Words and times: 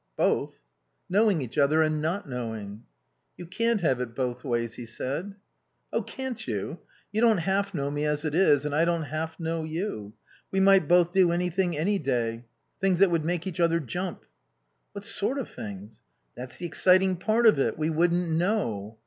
"Both?" 0.17 0.63
"Knowing 1.09 1.43
each 1.43 1.59
other 1.59 1.83
and 1.83 2.01
not 2.01 2.27
knowing." 2.27 2.85
"You 3.37 3.45
can't 3.45 3.81
have 3.81 4.01
it 4.01 4.15
both 4.15 4.43
ways," 4.43 4.73
he 4.73 4.83
said. 4.83 5.35
"Oh, 5.93 6.01
can't 6.01 6.47
you! 6.47 6.79
You 7.11 7.21
don't 7.21 7.37
half 7.37 7.75
know 7.75 7.91
me 7.91 8.05
as 8.05 8.25
it 8.25 8.33
is, 8.33 8.65
and 8.65 8.73
I 8.73 8.83
don't 8.83 9.03
half 9.03 9.39
know 9.39 9.63
you. 9.63 10.13
We 10.49 10.59
might 10.59 10.87
both 10.87 11.11
do 11.11 11.31
anything 11.31 11.77
any 11.77 11.99
day. 11.99 12.45
Things 12.79 12.97
that 12.97 13.11
would 13.11 13.23
make 13.23 13.45
each 13.45 13.59
other 13.59 13.79
jump." 13.79 14.25
"What 14.93 15.03
sort 15.05 15.37
of 15.37 15.47
things?" 15.49 16.01
"That's 16.35 16.57
the 16.57 16.65
exciting 16.65 17.17
part 17.17 17.45
of 17.45 17.59
it 17.59 17.77
we 17.77 17.91
wouldn't 17.91 18.31
know." 18.31 18.97